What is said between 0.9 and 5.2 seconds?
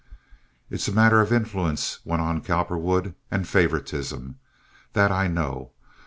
matter of influence," went on Cowperwood. "And favoritism. That